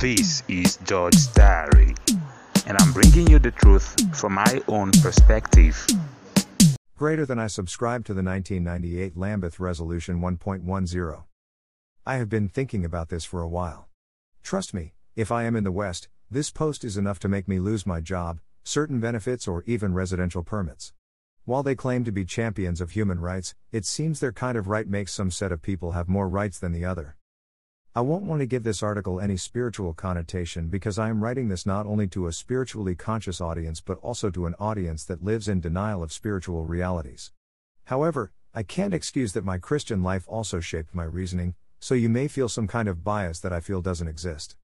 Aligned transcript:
This 0.00 0.42
is 0.48 0.76
George's 0.84 1.28
Diary, 1.28 1.94
and 2.66 2.76
I'm 2.76 2.92
bringing 2.92 3.28
you 3.28 3.38
the 3.38 3.52
truth 3.52 3.94
from 4.14 4.34
my 4.34 4.60
own 4.68 4.90
perspective. 4.90 5.86
Greater 6.98 7.24
than 7.24 7.38
I 7.38 7.46
subscribe 7.46 8.04
to 8.06 8.12
the 8.12 8.22
1998 8.22 9.16
Lambeth 9.16 9.60
Resolution 9.60 10.20
1.10. 10.20 11.24
I 12.04 12.16
have 12.16 12.28
been 12.28 12.48
thinking 12.48 12.84
about 12.84 13.08
this 13.08 13.24
for 13.24 13.40
a 13.40 13.48
while. 13.48 13.88
Trust 14.42 14.74
me, 14.74 14.94
if 15.16 15.30
I 15.32 15.44
am 15.44 15.56
in 15.56 15.64
the 15.64 15.72
West, 15.72 16.08
this 16.30 16.50
post 16.50 16.84
is 16.84 16.96
enough 16.96 17.20
to 17.20 17.28
make 17.28 17.46
me 17.46 17.58
lose 17.58 17.86
my 17.86 18.00
job, 18.00 18.40
certain 18.64 19.00
benefits, 19.00 19.46
or 19.48 19.62
even 19.64 19.94
residential 19.94 20.42
permits. 20.42 20.92
While 21.44 21.62
they 21.62 21.76
claim 21.76 22.04
to 22.04 22.12
be 22.12 22.24
champions 22.24 22.80
of 22.80 22.90
human 22.90 23.20
rights, 23.20 23.54
it 23.70 23.86
seems 23.86 24.20
their 24.20 24.32
kind 24.32 24.58
of 24.58 24.68
right 24.68 24.88
makes 24.88 25.12
some 25.12 25.30
set 25.30 25.52
of 25.52 25.62
people 25.62 25.92
have 25.92 26.08
more 26.08 26.28
rights 26.28 26.58
than 26.58 26.72
the 26.72 26.84
other. 26.84 27.16
I 27.96 28.00
won't 28.00 28.24
want 28.24 28.40
to 28.40 28.46
give 28.46 28.64
this 28.64 28.82
article 28.82 29.20
any 29.20 29.36
spiritual 29.36 29.94
connotation 29.94 30.66
because 30.66 30.98
I 30.98 31.10
am 31.10 31.22
writing 31.22 31.46
this 31.46 31.64
not 31.64 31.86
only 31.86 32.08
to 32.08 32.26
a 32.26 32.32
spiritually 32.32 32.96
conscious 32.96 33.40
audience 33.40 33.80
but 33.80 34.00
also 34.02 34.30
to 34.30 34.46
an 34.46 34.56
audience 34.58 35.04
that 35.04 35.22
lives 35.22 35.46
in 35.46 35.60
denial 35.60 36.02
of 36.02 36.12
spiritual 36.12 36.64
realities. 36.64 37.30
However, 37.84 38.32
I 38.52 38.64
can't 38.64 38.94
excuse 38.94 39.32
that 39.34 39.44
my 39.44 39.58
Christian 39.58 40.02
life 40.02 40.24
also 40.26 40.58
shaped 40.58 40.92
my 40.92 41.04
reasoning, 41.04 41.54
so 41.78 41.94
you 41.94 42.08
may 42.08 42.26
feel 42.26 42.48
some 42.48 42.66
kind 42.66 42.88
of 42.88 43.04
bias 43.04 43.38
that 43.38 43.52
I 43.52 43.60
feel 43.60 43.80
doesn't 43.80 44.08
exist. 44.08 44.56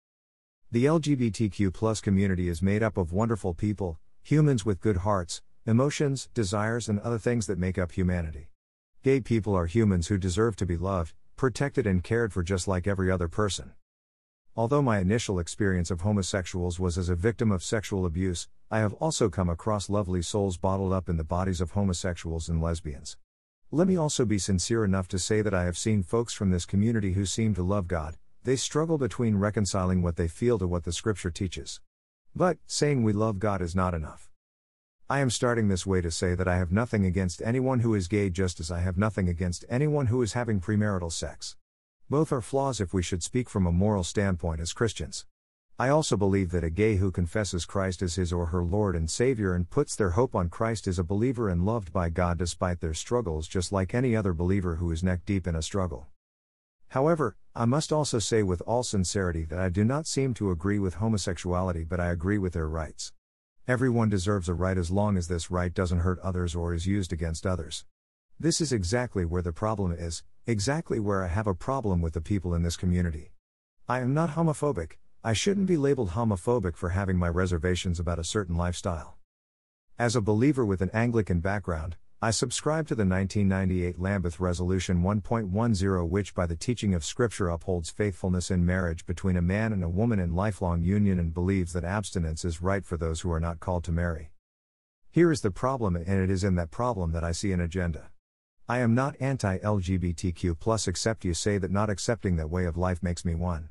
The 0.73 0.87
LGBTQ 0.87 2.03
community 2.03 2.49
is 2.49 2.61
made 2.61 2.83
up 2.83 2.97
of 2.97 3.13
wonderful 3.13 3.55
people, 3.55 4.01
humans 4.25 4.67
with 4.67 4.81
good 4.81 4.99
hearts, 4.99 5.41
emotions, 5.65 6.29
desires, 6.35 6.89
and 6.89 6.99
other 6.99 7.19
things 7.19 7.47
that 7.47 7.59
make 7.59 7.79
up 7.79 7.93
humanity. 7.93 8.49
Gay 9.05 9.21
people 9.21 9.55
are 9.55 9.67
humans 9.67 10.09
who 10.09 10.19
deserve 10.19 10.57
to 10.57 10.67
be 10.67 10.77
loved, 10.77 11.15
protected 11.41 11.87
and 11.87 12.05
cared 12.05 12.35
for 12.35 12.43
just 12.43 12.69
like 12.69 12.87
every 12.87 13.11
other 13.11 13.27
person. 13.27 13.73
Although 14.55 14.83
my 14.83 14.99
initial 14.99 15.39
experience 15.39 15.91
of 15.91 16.03
homosexuals 16.03 16.79
was 16.79 16.99
as 16.99 17.09
a 17.09 17.15
victim 17.15 17.51
of 17.51 17.63
sexual 17.63 18.05
abuse, 18.05 18.47
I 18.71 18.81
have 18.81 18.93
also 19.01 19.31
come 19.31 19.49
across 19.49 19.89
lovely 19.89 20.21
souls 20.21 20.59
bottled 20.59 20.93
up 20.93 21.09
in 21.09 21.17
the 21.17 21.25
bodies 21.25 21.63
of 21.63 21.71
homosexuals 21.71 22.51
and 22.51 22.61
lesbians. 22.61 23.17
Let 23.71 23.89
me 23.89 23.97
also 23.97 24.27
be 24.27 24.37
sincere 24.37 24.85
enough 24.85 25.09
to 25.09 25.19
say 25.19 25.41
that 25.41 25.55
I 25.55 25.65
have 25.65 25.79
seen 25.79 26.03
folks 26.03 26.35
from 26.35 26.51
this 26.51 26.67
community 26.67 27.15
who 27.15 27.25
seem 27.25 27.55
to 27.55 27.63
love 27.63 27.89
God, 27.89 28.19
they 28.45 28.57
struggle 28.57 28.99
between 28.99 29.37
reconciling 29.37 30.03
what 30.03 30.17
they 30.17 30.29
feel 30.29 30.59
to 30.59 30.67
what 30.67 30.85
the 30.85 30.93
scripture 30.93 31.31
teaches. 31.31 31.81
But, 32.37 32.59
saying 32.67 33.03
we 33.03 33.15
love 33.15 33.39
God 33.39 33.63
is 33.63 33.75
not 33.75 33.95
enough. 33.95 34.30
I 35.11 35.19
am 35.19 35.29
starting 35.29 35.67
this 35.67 35.85
way 35.85 36.01
to 36.03 36.11
say 36.13 36.37
that 36.37 36.47
I 36.47 36.57
have 36.57 36.71
nothing 36.71 37.05
against 37.05 37.43
anyone 37.43 37.81
who 37.81 37.97
is 37.97 38.07
gay 38.07 38.31
just 38.31 38.61
as 38.61 38.71
I 38.71 38.79
have 38.79 38.97
nothing 38.97 39.29
against 39.29 39.65
anyone 39.69 40.07
who 40.07 40.23
is 40.23 40.35
having 40.35 40.61
premarital 40.61 41.11
sex. 41.11 41.57
Both 42.09 42.31
are 42.31 42.41
flaws 42.41 42.81
if 42.81 42.95
we 42.95 43.03
should 43.03 43.25
speak 43.25 43.51
from 43.51 43.67
a 43.67 43.73
moral 43.73 44.05
standpoint 44.05 44.61
as 44.61 44.73
Christians. 44.73 45.27
I 45.81 45.89
also 45.89 46.17
believe 46.17 46.53
that 46.53 46.63
a 46.63 46.71
gay 46.71 46.95
who 46.95 47.11
confesses 47.11 47.67
Christ 47.67 48.03
as 48.03 48.15
his 48.15 48.33
or 48.33 48.47
her 48.47 48.63
Lord 48.63 48.95
and 48.95 49.11
Savior 49.11 49.53
and 49.53 49.69
puts 49.69 49.97
their 49.97 50.11
hope 50.11 50.37
on 50.37 50.49
Christ 50.49 50.87
is 50.87 51.01
a 51.01 51.03
believer 51.03 51.49
and 51.49 51.67
loved 51.67 51.93
by 51.93 52.09
God 52.09 52.39
despite 52.39 52.79
their 52.79 52.95
struggles, 52.95 53.49
just 53.49 53.73
like 53.73 53.93
any 53.93 54.15
other 54.15 54.33
believer 54.33 54.77
who 54.77 54.93
is 54.93 55.03
neck 55.03 55.23
deep 55.27 55.49
in 55.49 55.57
a 55.57 55.63
struggle. 55.63 56.07
However, 56.91 57.35
I 57.53 57.65
must 57.65 57.93
also 57.93 58.21
say 58.21 58.45
with 58.45 58.63
all 58.65 58.85
sincerity 58.85 59.45
that 59.47 59.59
I 59.59 59.71
do 59.71 59.83
not 59.83 60.07
seem 60.07 60.35
to 60.35 60.53
agree 60.53 60.79
with 60.79 60.95
homosexuality, 60.95 61.83
but 61.83 61.99
I 61.99 62.13
agree 62.13 62.39
with 62.39 62.53
their 62.53 62.69
rights. 62.69 63.13
Everyone 63.71 64.09
deserves 64.09 64.49
a 64.49 64.55
right 64.55 64.77
as 64.77 64.91
long 64.91 65.17
as 65.17 65.29
this 65.29 65.49
right 65.49 65.73
doesn't 65.73 66.01
hurt 66.01 66.19
others 66.25 66.57
or 66.57 66.75
is 66.75 66.89
used 66.89 67.13
against 67.13 67.47
others. 67.47 67.85
This 68.37 68.61
is 68.61 68.73
exactly 68.73 69.25
where 69.25 69.43
the 69.43 69.53
problem 69.53 69.93
is, 69.93 70.25
exactly 70.45 70.99
where 70.99 71.23
I 71.23 71.29
have 71.29 71.47
a 71.47 71.55
problem 71.55 72.03
with 72.03 72.15
the 72.15 72.21
people 72.21 72.53
in 72.53 72.65
this 72.65 72.77
community. 72.77 73.31
I 73.89 74.01
am 74.01 74.13
not 74.13 74.31
homophobic, 74.31 74.95
I 75.23 75.35
shouldn't 75.35 75.69
be 75.69 75.77
labeled 75.77 76.11
homophobic 76.11 76.75
for 76.75 76.89
having 76.89 77.17
my 77.17 77.29
reservations 77.29 78.01
about 78.01 78.19
a 78.19 78.25
certain 78.25 78.57
lifestyle. 78.57 79.19
As 79.97 80.17
a 80.17 80.21
believer 80.21 80.67
with 80.67 80.83
an 80.83 80.91
Anglican 80.93 81.39
background, 81.39 81.97
I 82.23 82.33
subscribe 82.33 82.87
to 82.89 82.95
the 82.95 83.07
1998 83.07 83.99
Lambeth 83.99 84.41
Resolution 84.41 85.03
1.10, 85.03 86.07
which, 86.11 86.35
by 86.35 86.45
the 86.45 86.55
teaching 86.55 86.93
of 86.93 87.03
Scripture, 87.03 87.49
upholds 87.49 87.89
faithfulness 87.89 88.51
in 88.51 88.67
marriage 88.67 89.07
between 89.07 89.39
a 89.39 89.43
man 89.43 89.73
and 89.73 89.83
a 89.83 89.89
woman 89.89 90.21
in 90.21 90.35
lifelong 90.35 90.83
union 90.83 91.19
and 91.19 91.33
believes 91.33 91.73
that 91.73 91.83
abstinence 91.83 92.45
is 92.45 92.61
right 92.61 92.85
for 92.85 92.99
those 92.99 93.23
who 93.23 93.33
are 93.33 93.41
not 93.41 93.59
called 93.59 93.85
to 93.85 93.93
marry. 93.93 94.33
Here 95.11 95.33
is 95.33 95.41
the 95.41 95.51
problem, 95.51 95.97
and 95.97 96.21
it 96.23 96.29
is 96.29 96.45
in 96.45 96.57
that 96.57 96.71
problem 96.71 97.13
that 97.13 97.25
I 97.25 97.33
see 97.33 97.53
an 97.53 97.61
agenda. 97.63 98.11
I 98.69 98.81
am 98.81 98.95
not 98.95 99.17
anti 99.19 99.57
LGBTQ, 99.57 100.89
except 100.89 101.25
you 101.25 101.33
say 101.33 101.57
that 101.57 101.71
not 101.71 101.89
accepting 101.89 102.37
that 102.37 102.51
way 102.51 102.67
of 102.67 102.77
life 102.77 103.03
makes 103.03 103.25
me 103.25 103.35
one. 103.35 103.71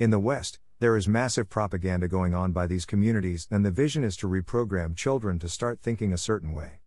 In 0.00 0.10
the 0.10 0.18
West, 0.18 0.58
there 0.80 0.96
is 0.96 1.06
massive 1.06 1.48
propaganda 1.48 2.08
going 2.08 2.34
on 2.34 2.50
by 2.50 2.66
these 2.66 2.86
communities, 2.86 3.46
and 3.52 3.64
the 3.64 3.70
vision 3.70 4.02
is 4.02 4.16
to 4.16 4.26
reprogram 4.26 4.96
children 4.96 5.38
to 5.38 5.48
start 5.48 5.78
thinking 5.80 6.12
a 6.12 6.18
certain 6.18 6.52
way. 6.52 6.80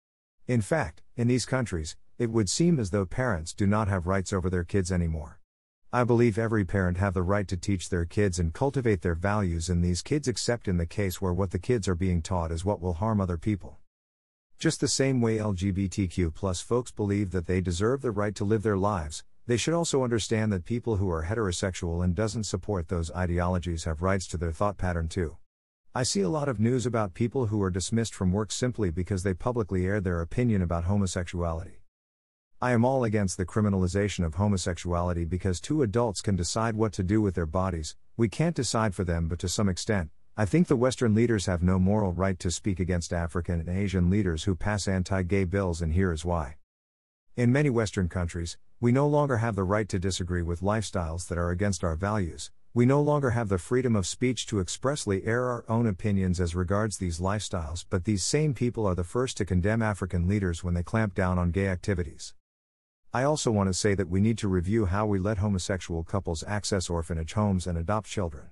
In 0.47 0.61
fact, 0.61 1.01
in 1.17 1.27
these 1.27 1.45
countries, 1.45 1.97
it 2.17 2.31
would 2.31 2.49
seem 2.49 2.79
as 2.79 2.91
though 2.91 3.05
parents 3.05 3.53
do 3.53 3.67
not 3.67 3.89
have 3.89 4.07
rights 4.07 4.31
over 4.31 4.49
their 4.49 4.63
kids 4.63 4.93
anymore. 4.93 5.41
I 5.91 6.05
believe 6.05 6.37
every 6.37 6.63
parent 6.63 6.95
have 6.97 7.13
the 7.13 7.21
right 7.21 7.45
to 7.49 7.57
teach 7.57 7.89
their 7.89 8.05
kids 8.05 8.39
and 8.39 8.53
cultivate 8.53 9.01
their 9.01 9.13
values 9.13 9.67
in 9.69 9.81
these 9.81 10.01
kids 10.01 10.25
except 10.25 10.69
in 10.69 10.77
the 10.77 10.85
case 10.85 11.21
where 11.21 11.33
what 11.33 11.51
the 11.51 11.59
kids 11.59 11.85
are 11.89 11.95
being 11.95 12.21
taught 12.21 12.53
is 12.53 12.63
what 12.63 12.79
will 12.79 12.93
harm 12.93 13.19
other 13.19 13.37
people. 13.37 13.79
Just 14.57 14.79
the 14.79 14.87
same 14.87 15.19
way 15.19 15.37
LGBTQ 15.37 16.33
plus 16.33 16.61
folks 16.61 16.91
believe 16.91 17.31
that 17.31 17.45
they 17.45 17.59
deserve 17.59 18.01
the 18.01 18.11
right 18.11 18.33
to 18.35 18.45
live 18.45 18.63
their 18.63 18.77
lives, 18.77 19.25
they 19.47 19.57
should 19.57 19.73
also 19.73 20.01
understand 20.01 20.53
that 20.53 20.63
people 20.63 20.95
who 20.95 21.09
are 21.09 21.25
heterosexual 21.25 22.01
and 22.01 22.15
doesn't 22.15 22.45
support 22.45 22.87
those 22.87 23.11
ideologies 23.11 23.83
have 23.83 24.01
rights 24.01 24.27
to 24.27 24.37
their 24.37 24.53
thought 24.53 24.77
pattern 24.77 25.09
too. 25.09 25.35
I 25.97 26.03
see 26.03 26.21
a 26.21 26.29
lot 26.29 26.47
of 26.47 26.59
news 26.59 26.85
about 26.85 27.15
people 27.15 27.47
who 27.47 27.59
are 27.63 27.71
dismissed 27.71 28.13
from 28.13 28.31
work 28.31 28.51
simply 28.51 28.91
because 28.91 29.23
they 29.23 29.33
publicly 29.33 29.87
air 29.87 29.99
their 29.99 30.21
opinion 30.21 30.61
about 30.61 30.83
homosexuality. 30.83 31.81
I 32.61 32.73
am 32.73 32.85
all 32.85 33.03
against 33.03 33.35
the 33.35 33.47
criminalization 33.47 34.23
of 34.23 34.35
homosexuality 34.35 35.25
because 35.25 35.59
two 35.59 35.81
adults 35.81 36.21
can 36.21 36.35
decide 36.35 36.75
what 36.75 36.93
to 36.93 37.03
do 37.03 37.19
with 37.19 37.33
their 37.33 37.47
bodies, 37.47 37.95
we 38.15 38.29
can't 38.29 38.55
decide 38.55 38.93
for 38.93 39.03
them, 39.03 39.27
but 39.27 39.39
to 39.39 39.49
some 39.49 39.67
extent, 39.67 40.11
I 40.37 40.45
think 40.45 40.67
the 40.67 40.75
Western 40.75 41.15
leaders 41.15 41.47
have 41.47 41.63
no 41.63 41.79
moral 41.79 42.13
right 42.13 42.37
to 42.41 42.51
speak 42.51 42.79
against 42.79 43.11
African 43.11 43.59
and 43.59 43.67
Asian 43.67 44.07
leaders 44.07 44.43
who 44.43 44.53
pass 44.53 44.87
anti 44.87 45.23
gay 45.23 45.45
bills, 45.45 45.81
and 45.81 45.93
here 45.93 46.11
is 46.11 46.23
why. 46.23 46.57
In 47.35 47.51
many 47.51 47.71
Western 47.71 48.07
countries, 48.07 48.59
we 48.79 48.91
no 48.91 49.07
longer 49.07 49.37
have 49.37 49.55
the 49.55 49.63
right 49.63 49.89
to 49.89 49.97
disagree 49.97 50.43
with 50.43 50.61
lifestyles 50.61 51.27
that 51.27 51.39
are 51.39 51.49
against 51.49 51.83
our 51.83 51.95
values, 51.95 52.51
we 52.77 52.85
no 52.85 53.01
longer 53.01 53.31
have 53.31 53.49
the 53.49 53.57
freedom 53.57 53.95
of 53.95 54.05
speech 54.05 54.45
to 54.45 54.59
expressly 54.59 55.25
air 55.25 55.45
our 55.45 55.65
own 55.67 55.87
opinions 55.87 56.39
as 56.39 56.53
regards 56.53 56.99
these 56.99 57.19
lifestyles, 57.19 57.83
but 57.89 58.05
these 58.05 58.23
same 58.23 58.53
people 58.53 58.85
are 58.85 58.93
the 58.93 59.03
first 59.03 59.35
to 59.35 59.43
condemn 59.43 59.81
African 59.81 60.27
leaders 60.27 60.63
when 60.63 60.75
they 60.75 60.83
clamp 60.83 61.15
down 61.15 61.39
on 61.39 61.49
gay 61.49 61.69
activities. 61.69 62.35
I 63.11 63.23
also 63.23 63.49
want 63.49 63.67
to 63.67 63.73
say 63.73 63.95
that 63.95 64.09
we 64.09 64.21
need 64.21 64.37
to 64.37 64.47
review 64.47 64.85
how 64.85 65.07
we 65.07 65.17
let 65.17 65.39
homosexual 65.39 66.03
couples 66.03 66.43
access 66.45 66.87
orphanage 66.87 67.33
homes 67.33 67.65
and 67.65 67.79
adopt 67.79 68.09
children. 68.09 68.51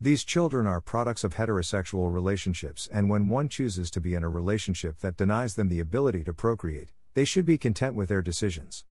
These 0.00 0.24
children 0.24 0.66
are 0.66 0.80
products 0.80 1.22
of 1.22 1.34
heterosexual 1.34 2.10
relationships, 2.10 2.88
and 2.90 3.10
when 3.10 3.28
one 3.28 3.50
chooses 3.50 3.90
to 3.90 4.00
be 4.00 4.14
in 4.14 4.24
a 4.24 4.30
relationship 4.30 5.00
that 5.00 5.18
denies 5.18 5.56
them 5.56 5.68
the 5.68 5.80
ability 5.80 6.24
to 6.24 6.32
procreate, 6.32 6.92
they 7.12 7.26
should 7.26 7.44
be 7.44 7.58
content 7.58 7.94
with 7.94 8.08
their 8.08 8.22
decisions. 8.22 8.86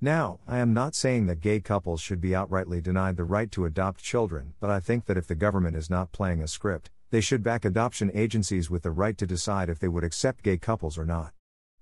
Now, 0.00 0.40
I 0.46 0.58
am 0.58 0.74
not 0.74 0.94
saying 0.94 1.26
that 1.26 1.40
gay 1.40 1.58
couples 1.58 2.02
should 2.02 2.20
be 2.20 2.30
outrightly 2.30 2.82
denied 2.82 3.16
the 3.16 3.24
right 3.24 3.50
to 3.52 3.64
adopt 3.64 4.02
children, 4.02 4.52
but 4.60 4.68
I 4.68 4.78
think 4.78 5.06
that 5.06 5.16
if 5.16 5.26
the 5.26 5.34
government 5.34 5.74
is 5.74 5.88
not 5.88 6.12
playing 6.12 6.42
a 6.42 6.48
script, 6.48 6.90
they 7.10 7.22
should 7.22 7.42
back 7.42 7.64
adoption 7.64 8.10
agencies 8.12 8.68
with 8.68 8.82
the 8.82 8.90
right 8.90 9.16
to 9.16 9.26
decide 9.26 9.70
if 9.70 9.78
they 9.78 9.88
would 9.88 10.04
accept 10.04 10.42
gay 10.42 10.58
couples 10.58 10.98
or 10.98 11.06
not. 11.06 11.32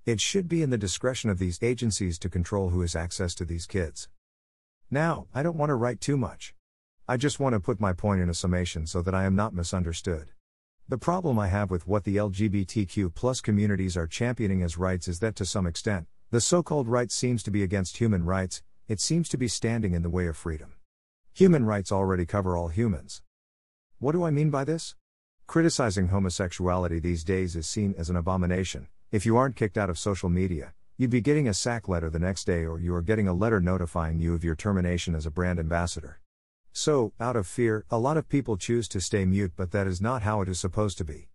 It 0.05 0.21
should 0.21 0.47
be 0.47 0.61
in 0.61 0.69
the 0.69 0.77
discretion 0.77 1.29
of 1.29 1.39
these 1.39 1.59
agencies 1.61 2.17
to 2.19 2.29
control 2.29 2.69
who 2.69 2.81
has 2.81 2.95
access 2.95 3.35
to 3.35 3.43
these 3.43 3.65
kids. 3.65 4.07
Now, 4.89 5.27
I 5.33 5.43
don't 5.43 5.57
want 5.57 5.71
to 5.71 5.75
write 5.75 5.99
too 5.99 6.15
much. 6.15 6.55
I 7.09 7.17
just 7.17 7.41
want 7.41 7.53
to 7.53 7.59
put 7.59 7.81
my 7.81 7.91
point 7.91 8.21
in 8.21 8.29
a 8.29 8.33
summation 8.33 8.87
so 8.87 9.01
that 9.01 9.13
I 9.13 9.25
am 9.25 9.35
not 9.35 9.53
misunderstood. 9.53 10.29
The 10.87 10.97
problem 10.97 11.37
I 11.37 11.47
have 11.47 11.69
with 11.69 11.85
what 11.85 12.05
the 12.05 12.15
LGBTQ 12.15 13.43
communities 13.43 13.97
are 13.97 14.07
championing 14.07 14.61
as 14.61 14.77
rights 14.77 15.09
is 15.09 15.19
that 15.19 15.35
to 15.35 15.45
some 15.45 15.67
extent, 15.67 16.07
the 16.31 16.41
so 16.41 16.63
called 16.63 16.87
right 16.87 17.11
seems 17.11 17.43
to 17.43 17.51
be 17.51 17.61
against 17.61 17.97
human 17.97 18.25
rights, 18.25 18.63
it 18.87 18.99
seems 18.99 19.29
to 19.29 19.37
be 19.37 19.47
standing 19.47 19.93
in 19.93 20.01
the 20.01 20.09
way 20.09 20.27
of 20.27 20.35
freedom. 20.35 20.73
Human 21.33 21.65
rights 21.65 21.91
already 21.91 22.25
cover 22.25 22.57
all 22.57 22.69
humans. 22.69 23.21
What 23.99 24.13
do 24.13 24.23
I 24.23 24.31
mean 24.31 24.49
by 24.49 24.63
this? 24.63 24.95
Criticizing 25.47 26.07
homosexuality 26.07 26.99
these 26.99 27.23
days 27.23 27.55
is 27.55 27.67
seen 27.67 27.93
as 27.97 28.09
an 28.09 28.15
abomination. 28.15 28.87
If 29.11 29.25
you 29.25 29.37
aren't 29.37 29.55
kicked 29.55 29.77
out 29.77 29.89
of 29.89 29.99
social 29.99 30.29
media, 30.29 30.73
you'd 30.97 31.11
be 31.11 31.21
getting 31.21 31.47
a 31.47 31.53
sack 31.53 31.87
letter 31.87 32.09
the 32.09 32.19
next 32.19 32.45
day 32.45 32.65
or 32.65 32.79
you 32.79 32.93
are 32.95 33.01
getting 33.01 33.27
a 33.27 33.33
letter 33.33 33.61
notifying 33.61 34.19
you 34.19 34.33
of 34.33 34.43
your 34.43 34.55
termination 34.55 35.13
as 35.13 35.25
a 35.25 35.31
brand 35.31 35.59
ambassador. 35.59 36.19
So, 36.73 37.13
out 37.19 37.35
of 37.35 37.47
fear, 37.47 37.85
a 37.91 37.99
lot 37.99 38.17
of 38.17 38.27
people 38.27 38.57
choose 38.57 38.87
to 38.89 38.99
stay 38.99 39.23
mute, 39.25 39.53
but 39.55 39.71
that 39.71 39.87
is 39.87 40.01
not 40.01 40.23
how 40.23 40.41
it 40.41 40.49
is 40.49 40.59
supposed 40.59 40.97
to 40.97 41.05
be. 41.05 41.29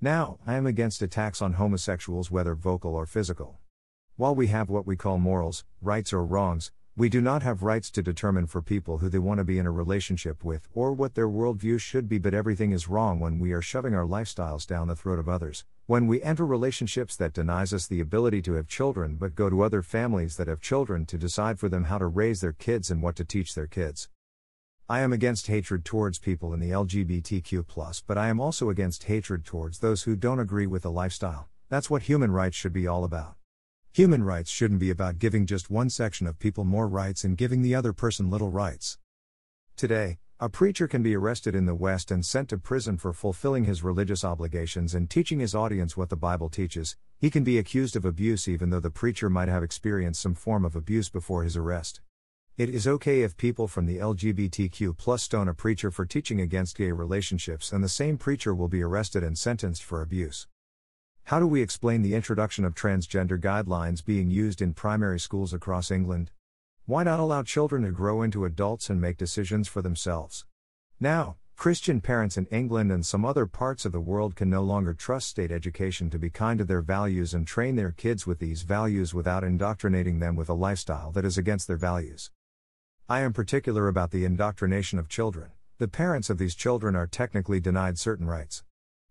Now, 0.00 0.38
I 0.46 0.54
am 0.54 0.66
against 0.66 1.00
attacks 1.00 1.40
on 1.40 1.54
homosexuals, 1.54 2.30
whether 2.30 2.54
vocal 2.54 2.94
or 2.94 3.06
physical. 3.06 3.60
While 4.18 4.34
we 4.34 4.48
have 4.48 4.68
what 4.68 4.84
we 4.84 4.96
call 4.96 5.18
morals, 5.18 5.64
rights, 5.80 6.12
or 6.12 6.26
wrongs, 6.26 6.72
We 6.98 7.08
do 7.08 7.20
not 7.20 7.44
have 7.44 7.62
rights 7.62 7.92
to 7.92 8.02
determine 8.02 8.48
for 8.48 8.60
people 8.60 8.98
who 8.98 9.08
they 9.08 9.20
want 9.20 9.38
to 9.38 9.44
be 9.44 9.60
in 9.60 9.66
a 9.66 9.70
relationship 9.70 10.42
with 10.42 10.66
or 10.74 10.92
what 10.92 11.14
their 11.14 11.28
worldview 11.28 11.78
should 11.78 12.08
be, 12.08 12.18
but 12.18 12.34
everything 12.34 12.72
is 12.72 12.88
wrong 12.88 13.20
when 13.20 13.38
we 13.38 13.52
are 13.52 13.62
shoving 13.62 13.94
our 13.94 14.04
lifestyles 14.04 14.66
down 14.66 14.88
the 14.88 14.96
throat 14.96 15.20
of 15.20 15.28
others. 15.28 15.64
When 15.86 16.08
we 16.08 16.20
enter 16.20 16.44
relationships 16.44 17.14
that 17.14 17.32
denies 17.32 17.72
us 17.72 17.86
the 17.86 18.00
ability 18.00 18.42
to 18.42 18.54
have 18.54 18.66
children 18.66 19.14
but 19.14 19.36
go 19.36 19.48
to 19.48 19.62
other 19.62 19.80
families 19.80 20.36
that 20.38 20.48
have 20.48 20.60
children 20.60 21.06
to 21.06 21.16
decide 21.16 21.60
for 21.60 21.68
them 21.68 21.84
how 21.84 21.98
to 21.98 22.06
raise 22.08 22.40
their 22.40 22.52
kids 22.52 22.90
and 22.90 23.00
what 23.00 23.14
to 23.14 23.24
teach 23.24 23.54
their 23.54 23.68
kids. 23.68 24.08
I 24.88 24.98
am 24.98 25.12
against 25.12 25.46
hatred 25.46 25.84
towards 25.84 26.18
people 26.18 26.52
in 26.52 26.58
the 26.58 26.70
LGBTQ, 26.70 28.02
but 28.08 28.18
I 28.18 28.26
am 28.26 28.40
also 28.40 28.70
against 28.70 29.04
hatred 29.04 29.44
towards 29.44 29.78
those 29.78 30.02
who 30.02 30.16
don't 30.16 30.40
agree 30.40 30.66
with 30.66 30.82
the 30.82 30.90
lifestyle. 30.90 31.48
That's 31.68 31.88
what 31.88 32.02
human 32.02 32.32
rights 32.32 32.56
should 32.56 32.72
be 32.72 32.88
all 32.88 33.04
about. 33.04 33.37
Human 33.92 34.22
rights 34.22 34.50
shouldn't 34.50 34.80
be 34.80 34.90
about 34.90 35.18
giving 35.18 35.46
just 35.46 35.70
one 35.70 35.90
section 35.90 36.26
of 36.26 36.38
people 36.38 36.64
more 36.64 36.86
rights 36.86 37.24
and 37.24 37.36
giving 37.36 37.62
the 37.62 37.74
other 37.74 37.92
person 37.92 38.30
little 38.30 38.50
rights. 38.50 38.98
Today, 39.76 40.18
a 40.38 40.48
preacher 40.48 40.86
can 40.86 41.02
be 41.02 41.16
arrested 41.16 41.56
in 41.56 41.66
the 41.66 41.74
West 41.74 42.12
and 42.12 42.24
sent 42.24 42.50
to 42.50 42.58
prison 42.58 42.96
for 42.96 43.12
fulfilling 43.12 43.64
his 43.64 43.82
religious 43.82 44.22
obligations 44.22 44.94
and 44.94 45.10
teaching 45.10 45.40
his 45.40 45.54
audience 45.54 45.96
what 45.96 46.10
the 46.10 46.16
Bible 46.16 46.48
teaches. 46.48 46.96
He 47.18 47.28
can 47.28 47.42
be 47.42 47.58
accused 47.58 47.96
of 47.96 48.04
abuse 48.04 48.46
even 48.46 48.70
though 48.70 48.78
the 48.78 48.90
preacher 48.90 49.28
might 49.28 49.48
have 49.48 49.64
experienced 49.64 50.22
some 50.22 50.34
form 50.34 50.64
of 50.64 50.76
abuse 50.76 51.08
before 51.08 51.42
his 51.42 51.56
arrest. 51.56 52.00
It 52.56 52.68
is 52.68 52.86
okay 52.86 53.22
if 53.22 53.36
people 53.36 53.66
from 53.66 53.86
the 53.86 53.98
LGBTQ 53.98 54.96
plus 54.96 55.24
stone 55.24 55.48
a 55.48 55.54
preacher 55.54 55.90
for 55.90 56.06
teaching 56.06 56.40
against 56.40 56.76
gay 56.76 56.92
relationships 56.92 57.72
and 57.72 57.82
the 57.82 57.88
same 57.88 58.16
preacher 58.16 58.54
will 58.54 58.68
be 58.68 58.82
arrested 58.82 59.24
and 59.24 59.36
sentenced 59.36 59.82
for 59.82 60.02
abuse. 60.02 60.46
How 61.28 61.38
do 61.38 61.46
we 61.46 61.60
explain 61.60 62.00
the 62.00 62.14
introduction 62.14 62.64
of 62.64 62.74
transgender 62.74 63.38
guidelines 63.38 64.02
being 64.02 64.30
used 64.30 64.62
in 64.62 64.72
primary 64.72 65.20
schools 65.20 65.52
across 65.52 65.90
England? 65.90 66.30
Why 66.86 67.02
not 67.02 67.20
allow 67.20 67.42
children 67.42 67.82
to 67.82 67.90
grow 67.90 68.22
into 68.22 68.46
adults 68.46 68.88
and 68.88 68.98
make 68.98 69.18
decisions 69.18 69.68
for 69.68 69.82
themselves? 69.82 70.46
Now, 70.98 71.36
Christian 71.54 72.00
parents 72.00 72.38
in 72.38 72.46
England 72.46 72.90
and 72.90 73.04
some 73.04 73.26
other 73.26 73.44
parts 73.44 73.84
of 73.84 73.92
the 73.92 74.00
world 74.00 74.36
can 74.36 74.48
no 74.48 74.62
longer 74.62 74.94
trust 74.94 75.28
state 75.28 75.52
education 75.52 76.08
to 76.08 76.18
be 76.18 76.30
kind 76.30 76.60
to 76.60 76.64
their 76.64 76.80
values 76.80 77.34
and 77.34 77.46
train 77.46 77.76
their 77.76 77.92
kids 77.92 78.26
with 78.26 78.38
these 78.38 78.62
values 78.62 79.12
without 79.12 79.44
indoctrinating 79.44 80.20
them 80.20 80.34
with 80.34 80.48
a 80.48 80.54
lifestyle 80.54 81.12
that 81.12 81.26
is 81.26 81.36
against 81.36 81.68
their 81.68 81.76
values. 81.76 82.30
I 83.06 83.20
am 83.20 83.34
particular 83.34 83.86
about 83.86 84.12
the 84.12 84.24
indoctrination 84.24 84.98
of 84.98 85.10
children. 85.10 85.50
The 85.76 85.88
parents 85.88 86.30
of 86.30 86.38
these 86.38 86.54
children 86.54 86.96
are 86.96 87.06
technically 87.06 87.60
denied 87.60 87.98
certain 87.98 88.26
rights. 88.26 88.62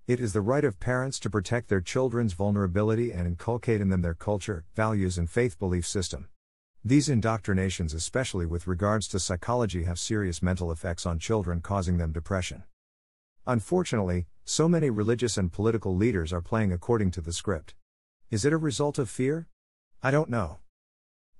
It 0.07 0.21
is 0.21 0.31
the 0.31 0.39
right 0.39 0.63
of 0.63 0.79
parents 0.79 1.19
to 1.19 1.29
protect 1.29 1.67
their 1.67 1.81
children's 1.81 2.31
vulnerability 2.31 3.11
and 3.11 3.27
inculcate 3.27 3.81
in 3.81 3.89
them 3.89 4.03
their 4.03 4.13
culture, 4.13 4.63
values, 4.73 5.17
and 5.17 5.29
faith 5.29 5.59
belief 5.59 5.85
system. 5.85 6.29
These 6.81 7.09
indoctrinations, 7.09 7.93
especially 7.93 8.45
with 8.45 8.67
regards 8.67 9.09
to 9.09 9.19
psychology, 9.19 9.83
have 9.83 9.99
serious 9.99 10.41
mental 10.41 10.71
effects 10.71 11.05
on 11.05 11.19
children, 11.19 11.59
causing 11.59 11.97
them 11.97 12.13
depression. 12.13 12.63
Unfortunately, 13.45 14.27
so 14.45 14.69
many 14.69 14.89
religious 14.89 15.35
and 15.35 15.51
political 15.51 15.93
leaders 15.93 16.31
are 16.31 16.39
playing 16.39 16.71
according 16.71 17.11
to 17.11 17.19
the 17.19 17.33
script. 17.33 17.75
Is 18.31 18.45
it 18.45 18.53
a 18.53 18.57
result 18.57 18.97
of 18.97 19.09
fear? 19.09 19.49
I 20.01 20.11
don't 20.11 20.29
know. 20.29 20.59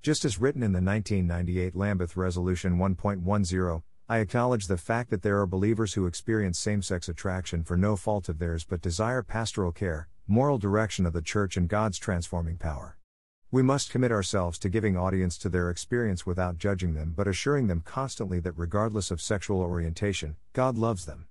Just 0.01 0.25
as 0.25 0.41
written 0.41 0.61
in 0.61 0.73
the 0.73 0.81
1998 0.81 1.73
Lambeth 1.73 2.17
Resolution 2.17 2.77
1.10, 2.77 3.83
I 4.09 4.19
acknowledge 4.19 4.67
the 4.67 4.77
fact 4.77 5.09
that 5.09 5.21
there 5.21 5.41
are 5.41 5.45
believers 5.45 5.95
who 5.95 6.05
experience 6.05 6.57
same 6.57 6.81
sex 6.81 7.09
attraction 7.09 7.65
for 7.65 7.75
no 7.75 7.97
fault 7.97 8.29
of 8.29 8.39
theirs 8.39 8.63
but 8.63 8.79
desire 8.79 9.21
pastoral 9.21 9.73
care, 9.73 10.07
moral 10.25 10.57
direction 10.57 11.05
of 11.05 11.11
the 11.11 11.21
church, 11.21 11.57
and 11.57 11.67
God's 11.67 11.97
transforming 11.97 12.55
power. 12.55 12.97
We 13.51 13.63
must 13.63 13.89
commit 13.89 14.13
ourselves 14.13 14.57
to 14.59 14.69
giving 14.69 14.95
audience 14.95 15.37
to 15.39 15.49
their 15.49 15.69
experience 15.69 16.25
without 16.25 16.57
judging 16.57 16.93
them 16.93 17.15
but 17.17 17.27
assuring 17.27 17.67
them 17.67 17.81
constantly 17.81 18.39
that 18.39 18.53
regardless 18.57 19.11
of 19.11 19.21
sexual 19.21 19.59
orientation, 19.59 20.37
God 20.53 20.77
loves 20.77 21.05
them. 21.05 21.27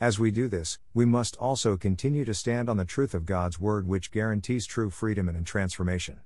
As 0.00 0.18
we 0.18 0.32
do 0.32 0.48
this, 0.48 0.80
we 0.92 1.04
must 1.04 1.36
also 1.36 1.76
continue 1.76 2.24
to 2.24 2.34
stand 2.34 2.68
on 2.68 2.76
the 2.76 2.84
truth 2.84 3.14
of 3.14 3.24
God's 3.24 3.60
Word, 3.60 3.86
which 3.86 4.10
guarantees 4.10 4.66
true 4.66 4.90
freedom 4.90 5.28
and 5.28 5.46
transformation. 5.46 6.18